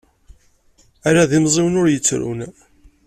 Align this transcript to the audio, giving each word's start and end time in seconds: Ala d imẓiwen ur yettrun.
Ala 1.07 1.29
d 1.29 1.31
imẓiwen 1.37 1.79
ur 1.81 1.87
yettrun. 1.89 2.39